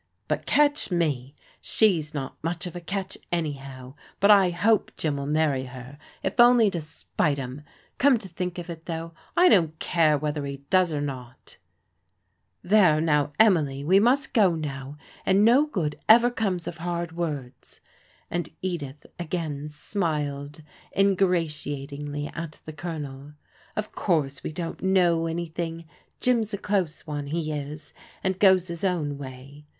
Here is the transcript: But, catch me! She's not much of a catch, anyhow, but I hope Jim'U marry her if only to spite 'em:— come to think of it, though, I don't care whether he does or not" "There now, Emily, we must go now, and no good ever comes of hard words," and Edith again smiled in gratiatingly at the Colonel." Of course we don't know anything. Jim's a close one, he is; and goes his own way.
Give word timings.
But, 0.27 0.47
catch 0.47 0.89
me! 0.89 1.35
She's 1.61 2.11
not 2.11 2.43
much 2.43 2.65
of 2.65 2.75
a 2.75 2.81
catch, 2.81 3.19
anyhow, 3.31 3.93
but 4.19 4.31
I 4.31 4.49
hope 4.49 4.91
Jim'U 4.97 5.27
marry 5.27 5.65
her 5.65 5.99
if 6.23 6.39
only 6.39 6.71
to 6.71 6.81
spite 6.81 7.37
'em:— 7.37 7.61
come 7.99 8.17
to 8.17 8.27
think 8.27 8.57
of 8.57 8.67
it, 8.67 8.85
though, 8.87 9.13
I 9.37 9.47
don't 9.47 9.77
care 9.77 10.17
whether 10.17 10.43
he 10.47 10.63
does 10.71 10.91
or 10.91 11.01
not" 11.01 11.57
"There 12.63 12.99
now, 12.99 13.33
Emily, 13.39 13.83
we 13.83 13.99
must 13.99 14.33
go 14.33 14.55
now, 14.55 14.97
and 15.23 15.45
no 15.45 15.67
good 15.67 15.99
ever 16.09 16.31
comes 16.31 16.67
of 16.67 16.77
hard 16.77 17.11
words," 17.11 17.79
and 18.31 18.49
Edith 18.63 19.05
again 19.19 19.69
smiled 19.69 20.63
in 20.93 21.13
gratiatingly 21.13 22.25
at 22.33 22.59
the 22.65 22.73
Colonel." 22.73 23.33
Of 23.77 23.91
course 23.91 24.41
we 24.41 24.51
don't 24.51 24.81
know 24.81 25.27
anything. 25.27 25.85
Jim's 26.19 26.55
a 26.55 26.57
close 26.57 27.01
one, 27.05 27.27
he 27.27 27.51
is; 27.51 27.93
and 28.23 28.39
goes 28.39 28.67
his 28.69 28.83
own 28.83 29.19
way. 29.19 29.67